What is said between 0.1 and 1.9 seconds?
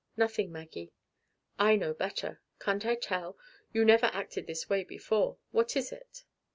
"Nothing, Maggie." "I